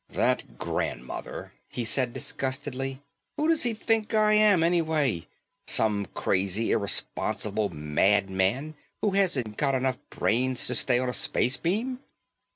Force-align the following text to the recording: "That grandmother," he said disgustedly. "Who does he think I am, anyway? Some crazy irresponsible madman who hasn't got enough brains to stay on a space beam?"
"That 0.09 0.57
grandmother," 0.57 1.53
he 1.69 1.85
said 1.85 2.11
disgustedly. 2.11 3.03
"Who 3.37 3.47
does 3.47 3.61
he 3.61 3.75
think 3.75 4.15
I 4.15 4.33
am, 4.33 4.63
anyway? 4.63 5.27
Some 5.67 6.07
crazy 6.15 6.71
irresponsible 6.71 7.69
madman 7.69 8.73
who 9.03 9.11
hasn't 9.11 9.57
got 9.57 9.75
enough 9.75 9.99
brains 10.09 10.65
to 10.65 10.73
stay 10.73 10.97
on 10.97 11.07
a 11.09 11.13
space 11.13 11.57
beam?" 11.57 11.99